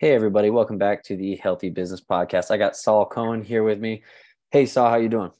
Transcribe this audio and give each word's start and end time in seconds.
Hey 0.00 0.12
everybody, 0.12 0.50
welcome 0.50 0.76
back 0.76 1.04
to 1.04 1.16
the 1.16 1.36
Healthy 1.36 1.70
Business 1.70 2.00
Podcast. 2.00 2.50
I 2.50 2.56
got 2.56 2.74
Saul 2.74 3.06
Cohen 3.06 3.44
here 3.44 3.62
with 3.62 3.78
me. 3.78 4.02
Hey 4.50 4.66
Saul, 4.66 4.90
how 4.90 4.96
you 4.96 5.08
doing? 5.08 5.30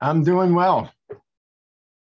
I'm 0.00 0.24
doing 0.24 0.54
well. 0.54 0.90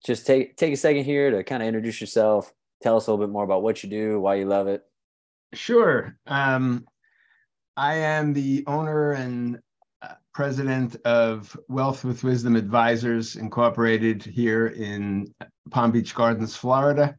Just 0.05 0.27
take 0.27 0.57
take 0.57 0.73
a 0.73 0.77
second 0.77 1.05
here 1.05 1.31
to 1.31 1.45
kind 1.45 1.63
of 1.63 1.67
introduce 1.67 2.01
yourself. 2.01 2.53
Tell 2.83 2.97
us 2.97 3.07
a 3.07 3.11
little 3.11 3.25
bit 3.25 3.31
more 3.31 3.45
about 3.45 3.63
what 3.63 3.81
you 3.81 3.89
do, 3.89 4.19
why 4.19 4.35
you 4.35 4.45
love 4.45 4.67
it. 4.67 4.83
Sure. 5.53 6.17
Um, 6.27 6.85
I 7.77 7.95
am 7.95 8.33
the 8.33 8.65
owner 8.67 9.13
and 9.13 9.59
uh, 10.01 10.15
president 10.33 10.97
of 11.05 11.57
Wealth 11.69 12.03
with 12.03 12.25
Wisdom 12.25 12.57
Advisors 12.57 13.37
Incorporated 13.37 14.21
here 14.21 14.67
in 14.67 15.33
Palm 15.71 15.93
Beach 15.93 16.13
Gardens, 16.13 16.57
Florida. 16.57 17.15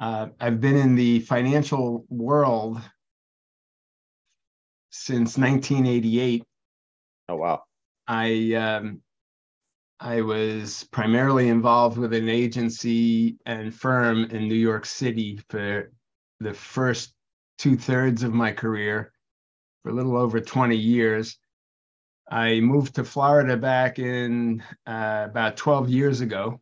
Uh, 0.00 0.28
I've 0.38 0.60
been 0.60 0.76
in 0.76 0.96
the 0.96 1.20
financial 1.20 2.04
world 2.10 2.78
since 4.92 5.38
1988. 5.38 6.44
Oh 7.28 7.36
wow! 7.36 7.62
I 8.06 8.52
um, 8.54 9.00
I 9.98 10.20
was 10.20 10.84
primarily 10.92 11.48
involved 11.48 11.98
with 11.98 12.12
an 12.12 12.28
agency 12.28 13.38
and 13.46 13.74
firm 13.74 14.24
in 14.24 14.48
New 14.48 14.54
York 14.54 14.86
City 14.86 15.40
for 15.48 15.90
the 16.40 16.54
first 16.54 17.14
two 17.58 17.76
thirds 17.76 18.22
of 18.22 18.34
my 18.34 18.52
career, 18.52 19.12
for 19.82 19.90
a 19.90 19.94
little 19.94 20.16
over 20.16 20.40
20 20.40 20.76
years. 20.76 21.38
I 22.30 22.60
moved 22.60 22.94
to 22.96 23.04
Florida 23.04 23.56
back 23.56 23.98
in 23.98 24.62
uh, 24.86 25.26
about 25.28 25.56
12 25.56 25.88
years 25.88 26.20
ago, 26.20 26.60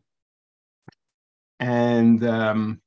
and 1.59 2.23
um, 2.23 2.81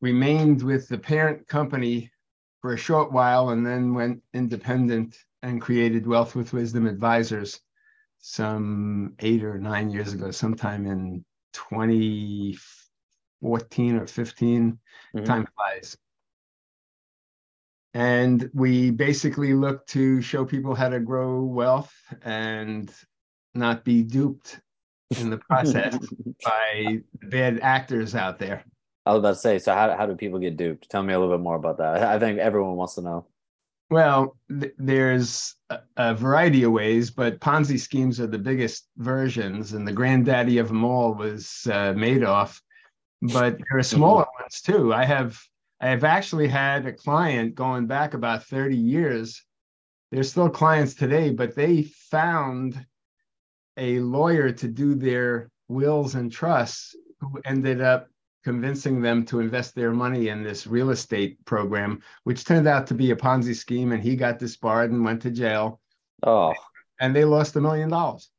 remained 0.00 0.62
with 0.62 0.88
the 0.88 0.98
parent 0.98 1.46
company 1.48 2.10
for 2.64 2.72
a 2.72 2.78
short 2.78 3.12
while 3.12 3.50
and 3.50 3.66
then 3.66 3.92
went 3.92 4.22
independent 4.32 5.18
and 5.42 5.60
created 5.60 6.06
Wealth 6.06 6.34
with 6.34 6.54
Wisdom 6.54 6.86
Advisors 6.86 7.60
some 8.20 9.12
eight 9.18 9.44
or 9.44 9.58
nine 9.58 9.90
years 9.90 10.14
ago, 10.14 10.30
sometime 10.30 10.86
in 10.86 11.22
2014 11.52 13.96
or 13.96 14.06
15. 14.06 14.78
Mm-hmm. 15.14 15.24
Time 15.26 15.46
flies. 15.54 15.98
And 17.92 18.48
we 18.54 18.90
basically 18.90 19.52
look 19.52 19.86
to 19.88 20.22
show 20.22 20.46
people 20.46 20.74
how 20.74 20.88
to 20.88 21.00
grow 21.00 21.42
wealth 21.42 21.92
and 22.22 22.90
not 23.54 23.84
be 23.84 24.02
duped 24.02 24.58
in 25.20 25.28
the 25.28 25.36
process 25.50 25.98
by 26.42 27.00
bad 27.24 27.60
actors 27.60 28.14
out 28.14 28.38
there. 28.38 28.64
I 29.06 29.12
was 29.12 29.18
about 29.18 29.30
to 29.30 29.36
say, 29.36 29.58
so 29.58 29.74
how, 29.74 29.96
how 29.96 30.06
do 30.06 30.14
people 30.14 30.38
get 30.38 30.56
duped? 30.56 30.88
Tell 30.88 31.02
me 31.02 31.12
a 31.12 31.18
little 31.18 31.36
bit 31.36 31.42
more 31.42 31.56
about 31.56 31.78
that. 31.78 32.02
I 32.02 32.18
think 32.18 32.38
everyone 32.38 32.76
wants 32.76 32.94
to 32.94 33.02
know. 33.02 33.26
Well, 33.90 34.36
th- 34.48 34.72
there's 34.78 35.56
a, 35.68 35.80
a, 35.96 36.14
variety 36.14 36.62
of 36.62 36.72
ways, 36.72 37.10
but 37.10 37.38
Ponzi 37.38 37.78
schemes 37.78 38.18
are 38.18 38.26
the 38.26 38.38
biggest 38.38 38.88
versions, 38.96 39.74
and 39.74 39.86
the 39.86 39.92
granddaddy 39.92 40.58
of 40.58 40.68
them 40.68 40.84
all 40.84 41.12
was 41.14 41.66
uh, 41.66 41.92
Madoff. 41.92 42.60
But 43.20 43.58
there 43.58 43.78
are 43.78 43.82
smaller 43.82 44.24
ones 44.40 44.62
too. 44.62 44.92
I 44.92 45.04
have 45.04 45.38
I 45.80 45.88
have 45.88 46.04
actually 46.04 46.48
had 46.48 46.86
a 46.86 46.92
client 46.92 47.54
going 47.54 47.86
back 47.86 48.14
about 48.14 48.44
30 48.44 48.76
years. 48.76 49.44
They're 50.10 50.22
still 50.22 50.48
clients 50.48 50.94
today, 50.94 51.30
but 51.30 51.54
they 51.54 51.82
found 51.82 52.86
a 53.76 53.98
lawyer 54.00 54.50
to 54.52 54.68
do 54.68 54.94
their 54.94 55.50
wills 55.68 56.14
and 56.14 56.32
trusts 56.32 56.94
who 57.20 57.40
ended 57.44 57.80
up 57.80 58.08
convincing 58.44 59.00
them 59.00 59.24
to 59.26 59.40
invest 59.40 59.74
their 59.74 59.92
money 59.92 60.28
in 60.28 60.42
this 60.42 60.66
real 60.66 60.90
estate 60.90 61.42
program, 61.44 62.02
which 62.24 62.44
turned 62.44 62.68
out 62.68 62.86
to 62.86 62.94
be 62.94 63.10
a 63.10 63.16
Ponzi 63.16 63.54
scheme. 63.54 63.92
And 63.92 64.02
he 64.02 64.16
got 64.16 64.38
disbarred 64.38 64.92
and 64.92 65.04
went 65.04 65.22
to 65.22 65.30
jail. 65.30 65.80
Oh, 66.22 66.54
and 67.00 67.14
they 67.14 67.24
lost 67.24 67.56
a 67.56 67.60
million 67.60 67.90
dollars. 67.90 68.30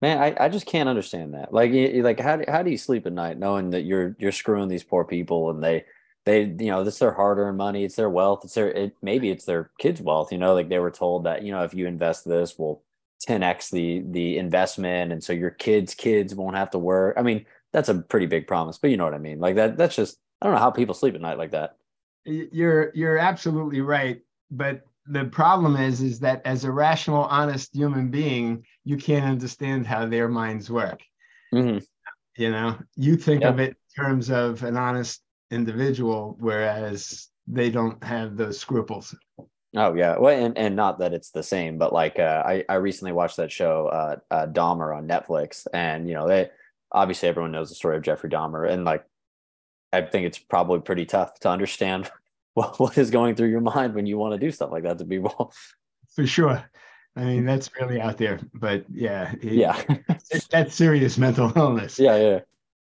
Man, 0.00 0.18
I, 0.18 0.44
I 0.44 0.48
just 0.48 0.66
can't 0.66 0.88
understand 0.88 1.34
that. 1.34 1.52
Like, 1.52 1.72
like 1.72 2.20
how 2.20 2.36
do, 2.36 2.44
how 2.46 2.62
do 2.62 2.70
you 2.70 2.78
sleep 2.78 3.06
at 3.06 3.12
night 3.12 3.38
knowing 3.38 3.70
that 3.70 3.82
you're 3.82 4.16
you're 4.18 4.32
screwing 4.32 4.68
these 4.68 4.84
poor 4.84 5.04
people 5.04 5.50
and 5.50 5.62
they 5.62 5.84
they 6.24 6.42
you 6.42 6.70
know 6.70 6.84
this 6.84 6.94
is 6.94 7.00
their 7.00 7.12
hard 7.12 7.38
earned 7.38 7.58
money, 7.58 7.84
it's 7.84 7.96
their 7.96 8.10
wealth, 8.10 8.44
it's 8.44 8.54
their 8.54 8.70
it, 8.70 8.96
maybe 9.02 9.30
it's 9.30 9.44
their 9.44 9.70
kids' 9.78 10.00
wealth. 10.00 10.30
You 10.30 10.38
know, 10.38 10.54
like 10.54 10.68
they 10.68 10.78
were 10.78 10.90
told 10.90 11.24
that 11.24 11.42
you 11.42 11.50
know 11.50 11.64
if 11.64 11.74
you 11.74 11.86
invest 11.86 12.24
this, 12.28 12.56
we'll 12.58 12.82
10x 13.26 13.70
the 13.70 14.04
the 14.10 14.38
investment, 14.38 15.12
and 15.12 15.22
so 15.22 15.32
your 15.32 15.50
kids' 15.50 15.94
kids 15.94 16.34
won't 16.34 16.56
have 16.56 16.70
to 16.70 16.78
work. 16.78 17.16
I 17.18 17.22
mean, 17.22 17.46
that's 17.72 17.88
a 17.88 17.96
pretty 17.96 18.26
big 18.26 18.46
promise, 18.46 18.78
but 18.78 18.90
you 18.90 18.96
know 18.96 19.04
what 19.04 19.14
I 19.14 19.18
mean. 19.18 19.40
Like 19.40 19.56
that, 19.56 19.76
that's 19.76 19.96
just 19.96 20.18
I 20.40 20.46
don't 20.46 20.54
know 20.54 20.60
how 20.60 20.70
people 20.70 20.94
sleep 20.94 21.14
at 21.14 21.20
night 21.20 21.38
like 21.38 21.52
that. 21.52 21.76
You're 22.24 22.92
you're 22.94 23.18
absolutely 23.18 23.80
right, 23.80 24.20
but 24.50 24.82
the 25.06 25.24
problem 25.24 25.76
is 25.76 26.00
is 26.00 26.20
that 26.20 26.42
as 26.44 26.64
a 26.64 26.72
rational, 26.72 27.24
honest 27.24 27.74
human 27.74 28.10
being, 28.10 28.64
you 28.84 28.96
can't 28.96 29.24
understand 29.24 29.86
how 29.86 30.06
their 30.06 30.28
minds 30.28 30.70
work. 30.70 31.00
Mm-hmm. 31.52 31.78
You 32.36 32.50
know, 32.50 32.78
you 32.94 33.16
think 33.16 33.42
of 33.42 33.58
it 33.58 33.70
in 33.70 34.04
terms 34.04 34.30
of 34.30 34.62
an 34.62 34.76
honest 34.76 35.22
individual, 35.50 36.36
whereas 36.38 37.28
they 37.46 37.70
don't 37.70 38.02
have 38.04 38.36
those 38.36 38.60
scruples. 38.60 39.14
Oh 39.76 39.94
yeah, 39.94 40.16
well, 40.18 40.44
and, 40.44 40.56
and 40.56 40.76
not 40.76 40.98
that 41.00 41.12
it's 41.12 41.30
the 41.30 41.42
same, 41.42 41.78
but 41.78 41.92
like 41.92 42.18
uh, 42.18 42.42
I 42.44 42.64
I 42.68 42.74
recently 42.74 43.12
watched 43.12 43.36
that 43.38 43.52
show 43.52 43.88
uh, 43.88 44.16
uh, 44.30 44.46
Dahmer 44.46 44.96
on 44.96 45.08
Netflix, 45.08 45.66
and 45.72 46.08
you 46.08 46.14
know 46.14 46.28
they 46.28 46.50
obviously 46.92 47.28
everyone 47.28 47.52
knows 47.52 47.68
the 47.68 47.74
story 47.74 47.96
of 47.96 48.02
Jeffrey 48.02 48.30
Dahmer, 48.30 48.68
and 48.68 48.84
like 48.84 49.04
I 49.92 50.02
think 50.02 50.26
it's 50.26 50.38
probably 50.38 50.80
pretty 50.80 51.06
tough 51.06 51.38
to 51.40 51.50
understand 51.50 52.10
what, 52.54 52.78
what 52.78 52.98
is 52.98 53.10
going 53.10 53.34
through 53.34 53.48
your 53.48 53.60
mind 53.60 53.94
when 53.94 54.06
you 54.06 54.18
want 54.18 54.34
to 54.34 54.38
do 54.38 54.50
stuff 54.50 54.70
like 54.70 54.82
that 54.84 54.98
to 54.98 55.04
people. 55.04 55.52
For 56.14 56.26
sure. 56.26 56.64
I 57.16 57.24
mean, 57.24 57.46
that's 57.46 57.70
really 57.80 58.00
out 58.00 58.16
there, 58.16 58.38
but 58.54 58.84
yeah, 58.92 59.32
it, 59.42 59.52
yeah, 59.52 59.82
that's 60.50 60.74
serious 60.74 61.18
mental 61.18 61.52
illness. 61.56 61.98
Yeah, 61.98 62.16
yeah. 62.16 62.40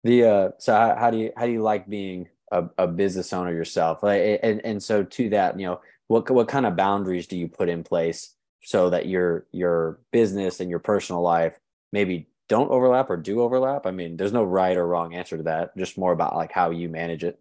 The 0.04 0.24
uh, 0.24 0.48
so 0.58 0.74
how, 0.74 0.96
how 0.96 1.10
do 1.10 1.18
you 1.18 1.32
how 1.36 1.46
do 1.46 1.52
you 1.52 1.62
like 1.62 1.88
being 1.88 2.28
a, 2.50 2.64
a 2.78 2.86
business 2.86 3.32
owner 3.32 3.52
yourself? 3.52 4.02
Like, 4.02 4.40
and 4.42 4.64
and 4.64 4.82
so 4.82 5.02
to 5.02 5.28
that, 5.30 5.60
you 5.60 5.66
know, 5.66 5.80
what 6.08 6.30
what 6.30 6.48
kind 6.48 6.64
of 6.64 6.76
boundaries 6.76 7.26
do 7.26 7.36
you 7.36 7.46
put 7.46 7.68
in 7.68 7.84
place 7.84 8.34
so 8.62 8.90
that 8.90 9.06
your 9.06 9.46
your 9.52 10.00
business 10.12 10.60
and 10.60 10.70
your 10.70 10.78
personal 10.78 11.20
life 11.20 11.58
maybe 11.92 12.26
don't 12.52 12.70
overlap 12.70 13.08
or 13.08 13.16
do 13.16 13.40
overlap? 13.40 13.86
I 13.86 13.92
mean, 13.92 14.18
there's 14.18 14.34
no 14.34 14.44
right 14.44 14.76
or 14.76 14.86
wrong 14.86 15.14
answer 15.14 15.38
to 15.38 15.42
that. 15.44 15.74
Just 15.74 15.96
more 15.96 16.12
about 16.12 16.36
like 16.36 16.52
how 16.52 16.70
you 16.70 16.90
manage 16.90 17.24
it. 17.24 17.40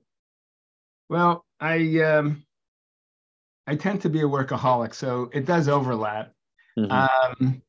Well, 1.10 1.44
I 1.60 2.00
um, 2.00 2.46
I 3.68 3.76
tend 3.76 4.04
to 4.04 4.10
be 4.10 4.22
a 4.22 4.24
workaholic, 4.24 4.96
so 4.96 5.30
it 5.34 5.46
does 5.46 5.68
overlap. 5.68 6.32
Mm-hmm. 6.80 7.44
Um, 7.44 7.62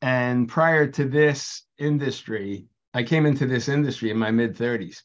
and 0.00 0.48
prior 0.48 0.88
to 0.88 1.04
this 1.04 1.62
industry, 1.78 2.66
I 2.92 3.04
came 3.04 3.26
into 3.26 3.46
this 3.46 3.68
industry 3.68 4.10
in 4.10 4.18
my 4.18 4.32
mid 4.32 4.56
30s. 4.56 5.02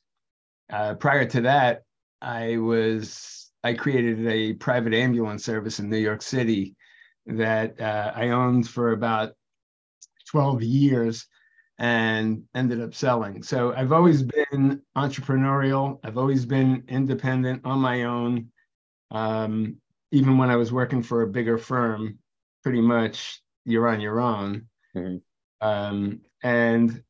Uh, 0.74 0.96
prior 0.96 1.26
to 1.26 1.42
that, 1.42 1.84
I 2.24 2.58
was 2.58 3.52
I 3.64 3.76
created 3.76 4.26
a 4.26 4.54
private 4.54 4.96
ambulance 4.96 5.46
service 5.46 5.78
in 5.78 5.92
New 5.92 5.98
York 5.98 6.24
City 6.24 6.76
that 7.28 7.80
uh, 7.80 8.14
I 8.16 8.30
owned 8.30 8.68
for 8.68 8.94
about 8.94 9.34
12 10.32 10.64
years 10.64 11.28
and 11.80 12.44
ended 12.56 12.82
up 12.82 12.94
selling. 12.94 13.44
So 13.44 13.74
I've 13.74 13.92
always 13.92 14.24
been 14.24 14.82
entrepreneurial. 14.96 16.00
I've 16.04 16.18
always 16.18 16.46
been 16.46 16.84
independent 16.88 17.62
on 17.66 17.80
my 17.80 18.04
own. 18.04 18.52
Um, 19.12 19.78
even 20.12 20.38
when 20.38 20.50
I 20.50 20.56
was 20.56 20.72
working 20.72 21.04
for 21.04 21.22
a 21.22 21.28
bigger 21.28 21.58
firm, 21.58 22.18
pretty 22.64 22.82
much 22.82 23.42
you're 23.66 23.88
on 23.88 24.02
your 24.02 24.20
own. 24.20 24.68
Mm-hmm. 24.96 25.18
Um, 25.68 26.22
and 26.44 27.04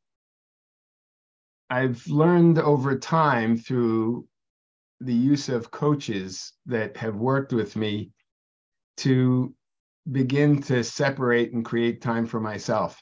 I've 1.70 2.06
learned 2.06 2.58
over 2.58 2.98
time 2.98 3.56
through 3.56 4.26
the 5.00 5.14
use 5.14 5.48
of 5.48 5.70
coaches 5.70 6.52
that 6.66 6.96
have 6.96 7.16
worked 7.16 7.52
with 7.52 7.76
me 7.76 8.10
to 8.98 9.54
begin 10.10 10.60
to 10.62 10.82
separate 10.82 11.52
and 11.52 11.64
create 11.64 12.00
time 12.00 12.26
for 12.26 12.40
myself. 12.40 13.00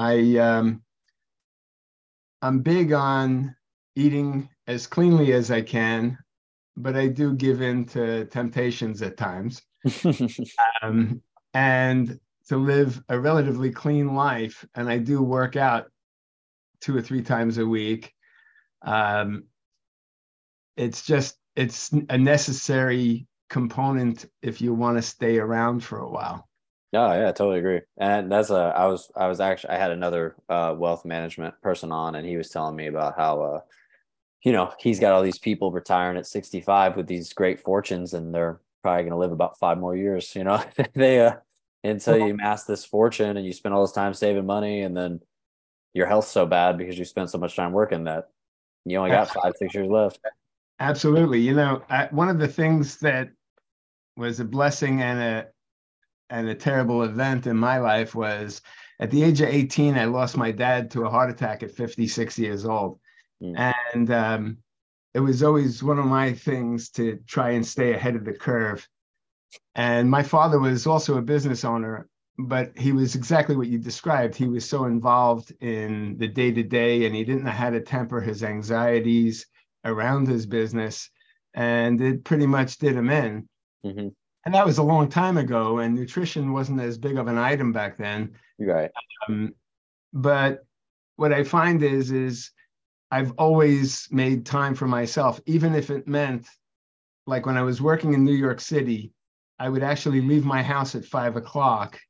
I 0.00 0.38
um, 0.38 0.82
I'm 2.40 2.60
big 2.60 2.94
on 2.94 3.54
eating 3.96 4.48
as 4.66 4.86
cleanly 4.86 5.34
as 5.34 5.50
I 5.50 5.60
can, 5.60 6.16
but 6.74 6.96
I 6.96 7.08
do 7.08 7.34
give 7.34 7.60
in 7.60 7.84
to 7.86 8.24
temptations 8.24 9.02
at 9.02 9.18
times, 9.18 9.60
um, 10.82 11.20
and 11.52 12.18
to 12.48 12.56
live 12.56 13.02
a 13.10 13.20
relatively 13.20 13.70
clean 13.70 14.14
life. 14.14 14.64
And 14.74 14.88
I 14.88 14.96
do 14.96 15.22
work 15.22 15.56
out 15.56 15.90
two 16.80 16.96
or 16.96 17.02
three 17.02 17.22
times 17.22 17.58
a 17.58 17.66
week. 17.66 18.14
Um, 18.80 19.44
it's 20.78 21.04
just 21.04 21.36
it's 21.56 21.92
a 22.08 22.16
necessary 22.16 23.26
component 23.50 24.24
if 24.40 24.62
you 24.62 24.72
want 24.72 24.96
to 24.96 25.02
stay 25.02 25.38
around 25.38 25.84
for 25.84 25.98
a 25.98 26.08
while. 26.08 26.48
Yeah, 26.92 27.20
yeah, 27.20 27.28
I 27.28 27.32
totally 27.32 27.60
agree. 27.60 27.82
And 27.98 28.30
that's 28.30 28.50
a 28.50 28.74
I 28.76 28.86
was 28.86 29.10
I 29.16 29.28
was 29.28 29.40
actually 29.40 29.70
I 29.70 29.78
had 29.78 29.92
another 29.92 30.34
uh, 30.48 30.74
wealth 30.76 31.04
management 31.04 31.54
person 31.62 31.92
on, 31.92 32.16
and 32.16 32.26
he 32.26 32.36
was 32.36 32.48
telling 32.48 32.74
me 32.74 32.88
about 32.88 33.16
how 33.16 33.42
uh, 33.42 33.60
you 34.42 34.52
know, 34.52 34.72
he's 34.78 35.00
got 35.00 35.12
all 35.12 35.22
these 35.22 35.38
people 35.38 35.70
retiring 35.70 36.16
at 36.16 36.26
65 36.26 36.96
with 36.96 37.06
these 37.06 37.32
great 37.32 37.60
fortunes 37.60 38.14
and 38.14 38.34
they're 38.34 38.60
probably 38.82 39.02
going 39.02 39.12
to 39.12 39.18
live 39.18 39.32
about 39.32 39.58
five 39.58 39.78
more 39.78 39.94
years, 39.94 40.34
you 40.34 40.44
know, 40.44 40.62
they, 40.94 41.20
uh, 41.20 41.34
until 41.84 42.18
you 42.18 42.34
amass 42.34 42.64
this 42.64 42.84
fortune 42.84 43.36
and 43.36 43.46
you 43.46 43.52
spend 43.52 43.74
all 43.74 43.82
this 43.82 43.92
time 43.92 44.14
saving 44.14 44.46
money 44.46 44.82
and 44.82 44.96
then 44.96 45.20
your 45.94 46.06
health's 46.06 46.28
so 46.28 46.46
bad 46.46 46.78
because 46.78 46.98
you 46.98 47.04
spent 47.04 47.30
so 47.30 47.38
much 47.38 47.56
time 47.56 47.72
working 47.72 48.04
that 48.04 48.28
you 48.84 48.96
only 48.98 49.10
got 49.10 49.28
five, 49.28 49.52
six 49.58 49.74
years 49.74 49.88
left. 49.88 50.20
Absolutely. 50.78 51.40
You 51.40 51.54
know, 51.54 51.82
I, 51.90 52.08
one 52.10 52.28
of 52.28 52.38
the 52.38 52.48
things 52.48 52.98
that 52.98 53.30
was 54.16 54.40
a 54.40 54.44
blessing 54.44 55.02
and 55.02 55.20
a, 55.20 55.46
and 56.30 56.48
a 56.48 56.54
terrible 56.54 57.02
event 57.02 57.46
in 57.46 57.56
my 57.56 57.78
life 57.78 58.14
was 58.14 58.62
at 59.00 59.10
the 59.10 59.22
age 59.22 59.40
of 59.40 59.48
18, 59.48 59.96
I 59.96 60.04
lost 60.04 60.36
my 60.36 60.52
dad 60.52 60.90
to 60.92 61.04
a 61.04 61.10
heart 61.10 61.30
attack 61.30 61.62
at 61.62 61.70
56 61.70 62.38
years 62.38 62.64
old. 62.64 63.00
Mm. 63.42 63.74
And 63.94 64.10
um, 64.10 64.58
it 65.14 65.20
was 65.20 65.42
always 65.42 65.82
one 65.82 65.98
of 65.98 66.04
my 66.04 66.34
things 66.34 66.90
to 66.90 67.18
try 67.26 67.50
and 67.50 67.66
stay 67.66 67.94
ahead 67.94 68.14
of 68.14 68.24
the 68.24 68.34
curve. 68.34 68.86
And 69.74 70.10
my 70.10 70.22
father 70.22 70.58
was 70.58 70.86
also 70.86 71.16
a 71.16 71.22
business 71.22 71.64
owner, 71.64 72.08
but 72.38 72.76
he 72.76 72.92
was 72.92 73.14
exactly 73.14 73.56
what 73.56 73.68
you 73.68 73.78
described. 73.78 74.36
He 74.36 74.46
was 74.46 74.68
so 74.68 74.84
involved 74.84 75.52
in 75.60 76.18
the 76.18 76.28
day 76.28 76.52
to 76.52 76.62
day 76.62 77.06
and 77.06 77.14
he 77.14 77.24
didn't 77.24 77.44
know 77.44 77.50
how 77.50 77.70
to 77.70 77.80
temper 77.80 78.20
his 78.20 78.44
anxieties 78.44 79.46
around 79.84 80.28
his 80.28 80.44
business. 80.44 81.10
And 81.54 82.00
it 82.00 82.22
pretty 82.22 82.46
much 82.46 82.76
did 82.76 82.94
him 82.94 83.08
in. 83.10 83.48
Mm-hmm 83.84 84.08
and 84.44 84.54
that 84.54 84.66
was 84.66 84.78
a 84.78 84.82
long 84.82 85.08
time 85.08 85.36
ago 85.36 85.78
and 85.78 85.94
nutrition 85.94 86.52
wasn't 86.52 86.80
as 86.80 86.98
big 86.98 87.18
of 87.18 87.28
an 87.28 87.38
item 87.38 87.72
back 87.72 87.96
then. 87.96 88.32
Right. 88.58 88.90
Um, 89.28 89.54
but 90.12 90.64
what 91.20 91.32
i 91.32 91.44
find 91.44 91.82
is 91.82 92.10
is 92.10 92.50
i've 93.10 93.32
always 93.32 94.08
made 94.10 94.46
time 94.46 94.74
for 94.74 94.88
myself 94.88 95.38
even 95.44 95.74
if 95.74 95.90
it 95.90 96.08
meant 96.08 96.46
like 97.26 97.44
when 97.46 97.58
i 97.58 97.62
was 97.62 97.82
working 97.82 98.14
in 98.14 98.24
new 98.24 98.34
york 98.34 98.60
city 98.60 99.12
i 99.58 99.68
would 99.68 99.82
actually 99.82 100.20
leave 100.20 100.44
my 100.44 100.62
house 100.62 100.94
at 100.94 101.04
five 101.04 101.36
o'clock 101.36 102.00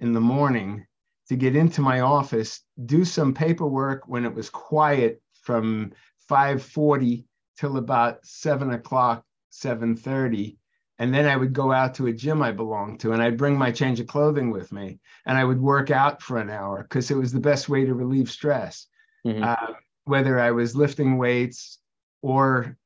in 0.00 0.12
the 0.12 0.20
morning 0.20 0.84
to 1.28 1.36
get 1.36 1.56
into 1.56 1.80
my 1.80 2.00
office 2.00 2.60
do 2.86 3.04
some 3.04 3.32
paperwork 3.32 4.08
when 4.08 4.24
it 4.24 4.34
was 4.34 4.50
quiet 4.50 5.22
from 5.42 5.92
5.40 6.28 7.24
till 7.56 7.76
about 7.76 8.18
7 8.26 8.72
o'clock 8.72 9.24
7.30 9.52 10.56
and 10.98 11.12
then 11.12 11.26
I 11.26 11.36
would 11.36 11.52
go 11.52 11.72
out 11.72 11.94
to 11.94 12.06
a 12.06 12.12
gym 12.12 12.42
I 12.42 12.52
belonged 12.52 13.00
to, 13.00 13.12
and 13.12 13.22
I'd 13.22 13.36
bring 13.36 13.56
my 13.56 13.70
change 13.70 14.00
of 14.00 14.06
clothing 14.06 14.50
with 14.50 14.72
me, 14.72 14.98
and 15.26 15.36
I 15.36 15.44
would 15.44 15.60
work 15.60 15.90
out 15.90 16.22
for 16.22 16.38
an 16.38 16.50
hour 16.50 16.82
because 16.82 17.10
it 17.10 17.16
was 17.16 17.32
the 17.32 17.40
best 17.40 17.68
way 17.68 17.84
to 17.84 17.94
relieve 17.94 18.30
stress. 18.30 18.86
Mm-hmm. 19.26 19.42
Uh, 19.42 19.74
whether 20.04 20.38
I 20.38 20.52
was 20.52 20.76
lifting 20.76 21.18
weights 21.18 21.78
or 22.22 22.76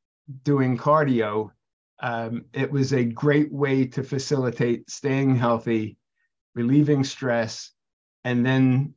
doing 0.42 0.76
cardio, 0.76 1.50
um, 2.02 2.46
it 2.52 2.70
was 2.70 2.92
a 2.92 3.04
great 3.04 3.52
way 3.52 3.86
to 3.86 4.02
facilitate 4.02 4.90
staying 4.90 5.36
healthy, 5.36 5.98
relieving 6.54 7.04
stress, 7.04 7.72
and 8.24 8.44
then 8.44 8.94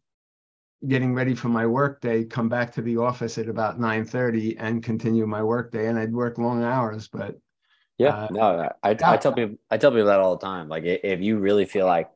getting 0.87 1.13
ready 1.13 1.35
for 1.35 1.49
my 1.49 1.65
workday. 1.65 2.23
Come 2.23 2.49
back 2.49 2.73
to 2.73 2.81
the 2.81 2.97
office 2.97 3.37
at 3.37 3.49
about 3.49 3.79
nine 3.79 4.05
thirty 4.05 4.57
and 4.57 4.83
continue 4.83 5.27
my 5.27 5.43
workday, 5.43 5.87
and 5.87 5.99
I'd 5.99 6.13
work 6.13 6.37
long 6.37 6.63
hours, 6.63 7.07
but 7.07 7.37
yeah, 7.97 8.15
uh, 8.15 8.27
no, 8.31 8.71
I, 8.83 8.89
I 8.91 9.17
tell 9.17 9.33
people 9.33 9.57
I 9.69 9.77
tell 9.77 9.91
people 9.91 10.05
that 10.07 10.19
all 10.19 10.35
the 10.35 10.45
time. 10.45 10.67
Like 10.69 10.83
if 10.85 11.21
you 11.21 11.37
really 11.37 11.65
feel 11.65 11.85
like 11.85 12.09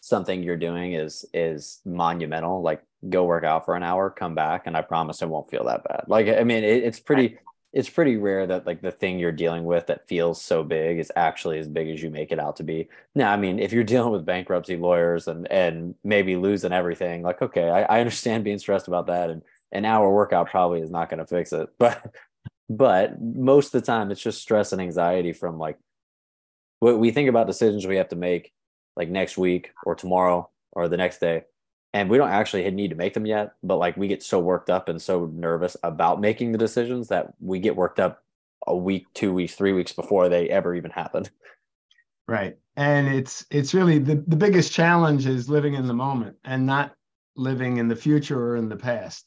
something 0.00 0.42
you're 0.42 0.56
doing 0.56 0.94
is 0.94 1.24
is 1.34 1.80
monumental, 1.84 2.62
like 2.62 2.82
go 3.08 3.24
work 3.24 3.44
out 3.44 3.64
for 3.64 3.76
an 3.76 3.82
hour, 3.82 4.10
come 4.10 4.34
back, 4.34 4.66
and 4.66 4.76
I 4.76 4.82
promise 4.82 5.22
it 5.22 5.28
won't 5.28 5.50
feel 5.50 5.64
that 5.64 5.84
bad. 5.84 6.04
Like 6.08 6.28
I 6.28 6.44
mean, 6.44 6.64
it, 6.64 6.84
it's 6.84 7.00
pretty 7.00 7.38
it's 7.72 7.90
pretty 7.90 8.16
rare 8.16 8.46
that 8.46 8.66
like 8.66 8.80
the 8.82 8.92
thing 8.92 9.18
you're 9.18 9.32
dealing 9.32 9.64
with 9.64 9.88
that 9.88 10.06
feels 10.06 10.40
so 10.40 10.62
big 10.62 10.98
is 10.98 11.10
actually 11.16 11.58
as 11.58 11.66
big 11.68 11.88
as 11.88 12.00
you 12.02 12.08
make 12.08 12.30
it 12.30 12.38
out 12.38 12.56
to 12.56 12.62
be. 12.62 12.88
Now, 13.16 13.32
I 13.32 13.36
mean, 13.36 13.58
if 13.58 13.72
you're 13.72 13.84
dealing 13.94 14.12
with 14.12 14.24
bankruptcy 14.26 14.76
lawyers 14.76 15.26
and 15.28 15.50
and 15.50 15.94
maybe 16.04 16.36
losing 16.36 16.72
everything, 16.72 17.22
like 17.22 17.42
okay, 17.42 17.68
I, 17.70 17.82
I 17.82 18.00
understand 18.00 18.44
being 18.44 18.58
stressed 18.58 18.88
about 18.88 19.06
that, 19.08 19.30
and 19.30 19.42
an 19.72 19.84
hour 19.84 20.12
workout 20.12 20.50
probably 20.50 20.80
is 20.80 20.90
not 20.90 21.08
going 21.10 21.18
to 21.18 21.26
fix 21.26 21.52
it. 21.52 21.68
But 21.78 22.14
but 22.68 23.20
most 23.20 23.74
of 23.74 23.80
the 23.80 23.86
time 23.86 24.10
it's 24.10 24.22
just 24.22 24.40
stress 24.40 24.72
and 24.72 24.80
anxiety 24.80 25.32
from 25.32 25.58
like 25.58 25.78
what 26.80 26.98
we 26.98 27.10
think 27.10 27.28
about 27.28 27.46
decisions 27.46 27.86
we 27.86 27.96
have 27.96 28.08
to 28.08 28.16
make 28.16 28.52
like 28.96 29.08
next 29.08 29.36
week 29.36 29.70
or 29.84 29.94
tomorrow 29.94 30.48
or 30.72 30.88
the 30.88 30.96
next 30.96 31.18
day 31.18 31.44
and 31.92 32.10
we 32.10 32.18
don't 32.18 32.30
actually 32.30 32.68
need 32.70 32.90
to 32.90 32.96
make 32.96 33.14
them 33.14 33.26
yet 33.26 33.54
but 33.62 33.76
like 33.76 33.96
we 33.96 34.08
get 34.08 34.22
so 34.22 34.38
worked 34.38 34.70
up 34.70 34.88
and 34.88 35.00
so 35.00 35.30
nervous 35.32 35.76
about 35.82 36.20
making 36.20 36.52
the 36.52 36.58
decisions 36.58 37.08
that 37.08 37.32
we 37.40 37.58
get 37.58 37.76
worked 37.76 38.00
up 38.00 38.22
a 38.66 38.76
week 38.76 39.06
two 39.14 39.32
weeks 39.32 39.54
three 39.54 39.72
weeks 39.72 39.92
before 39.92 40.28
they 40.28 40.48
ever 40.48 40.74
even 40.74 40.90
happen 40.90 41.24
right 42.26 42.56
and 42.76 43.08
it's 43.08 43.44
it's 43.50 43.74
really 43.74 43.98
the, 43.98 44.16
the 44.26 44.36
biggest 44.36 44.72
challenge 44.72 45.26
is 45.26 45.48
living 45.48 45.74
in 45.74 45.86
the 45.86 45.94
moment 45.94 46.36
and 46.44 46.64
not 46.64 46.94
living 47.36 47.76
in 47.76 47.88
the 47.88 47.96
future 47.96 48.52
or 48.52 48.56
in 48.56 48.68
the 48.68 48.76
past 48.76 49.26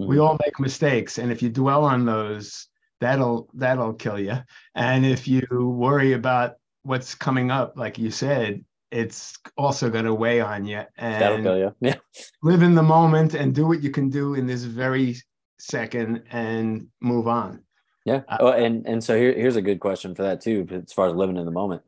mm-hmm. 0.00 0.10
we 0.10 0.18
all 0.18 0.38
make 0.44 0.58
mistakes 0.58 1.18
and 1.18 1.30
if 1.30 1.42
you 1.42 1.50
dwell 1.50 1.84
on 1.84 2.04
those 2.04 2.68
that'll 3.00 3.48
that'll 3.54 3.94
kill 3.94 4.18
you 4.18 4.36
and 4.74 5.06
if 5.06 5.28
you 5.28 5.46
worry 5.50 6.12
about 6.12 6.54
what's 6.82 7.14
coming 7.14 7.50
up 7.50 7.74
like 7.76 7.98
you 7.98 8.10
said 8.10 8.64
it's 8.90 9.36
also 9.56 9.90
going 9.90 10.04
to 10.04 10.14
weigh 10.14 10.40
on 10.40 10.64
you 10.64 10.82
and 10.96 11.22
that'll 11.22 11.42
kill 11.42 11.58
you 11.58 11.74
yeah. 11.80 11.94
live 12.42 12.62
in 12.62 12.74
the 12.74 12.82
moment 12.82 13.34
and 13.34 13.54
do 13.54 13.66
what 13.66 13.82
you 13.82 13.90
can 13.90 14.08
do 14.08 14.34
in 14.34 14.46
this 14.46 14.62
very 14.62 15.14
second 15.58 16.22
and 16.30 16.86
move 17.00 17.28
on. 17.28 17.62
Yeah. 18.04 18.22
Uh, 18.28 18.38
oh, 18.40 18.52
and 18.52 18.86
and 18.86 19.02
so 19.02 19.16
here, 19.16 19.34
here's 19.34 19.56
a 19.56 19.62
good 19.62 19.80
question 19.80 20.14
for 20.14 20.22
that 20.22 20.40
too 20.40 20.66
as 20.70 20.92
far 20.92 21.08
as 21.08 21.14
living 21.14 21.36
in 21.36 21.44
the 21.44 21.50
moment. 21.50 21.82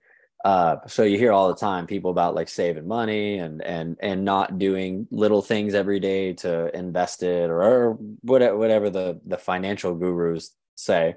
Uh, 0.45 0.77
so 0.87 1.03
you 1.03 1.19
hear 1.19 1.33
all 1.33 1.49
the 1.49 1.55
time 1.55 1.87
people 1.87 2.11
about 2.11 2.35
like 2.35 2.49
saving 2.49 2.87
money 2.87 3.39
and 3.39 3.63
and 3.63 3.97
and 4.01 4.25
not 4.25 4.59
doing 4.59 5.07
little 5.11 5.43
things 5.43 5.75
every 5.75 6.01
day 6.01 6.33
to 6.33 6.75
invest 6.77 7.23
it 7.23 7.51
or, 7.51 7.63
or 7.63 7.93
whatever 8.23 8.57
whatever 8.57 8.91
the 8.91 9.21
the 9.27 9.39
financial 9.39 9.95
gurus 9.95 10.51
say. 10.85 11.17